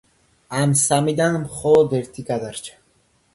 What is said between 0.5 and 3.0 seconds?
ამ სამიდან მხოლოდ ერთი გადარჩა.